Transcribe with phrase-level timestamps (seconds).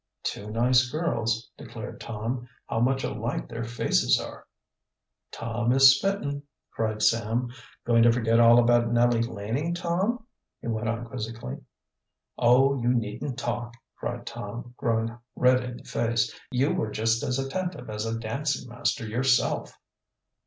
[0.23, 2.47] "Two nice girls," declared Tom.
[2.65, 4.47] "How much alike their faces are!"
[5.31, 7.49] "Tom is smitten," cried Sam.
[7.85, 10.25] "Going to forget all about Nellie Laning, Tom?"
[10.59, 11.57] he went on quizzically.
[12.35, 16.33] "Oh, you needn't talk!" cried Tom, growing red in the face.
[16.49, 19.77] "You were just as attentive as a dancing master yourself."